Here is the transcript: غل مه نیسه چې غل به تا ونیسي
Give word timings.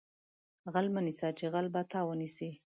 غل 0.73 0.87
مه 0.93 1.01
نیسه 1.05 1.27
چې 1.37 1.45
غل 1.53 1.67
به 1.73 1.81
تا 1.91 1.99
ونیسي 2.05 2.49